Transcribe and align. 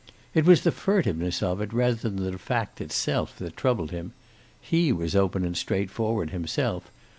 It 0.33 0.45
was 0.45 0.61
the 0.61 0.71
furtiveness 0.71 1.43
of 1.43 1.61
it 1.61 1.71
rather 1.73 1.93
than 2.09 2.15
the 2.15 2.39
fact 2.39 2.81
itself 2.81 3.37
that 3.37 3.55
troubled 3.55 3.91
him. 3.91 4.13
He 4.59 4.91
was 4.91 5.15
open 5.15 5.45
and 5.45 5.55
straightforward 5.55 6.31
himself. 6.31 6.91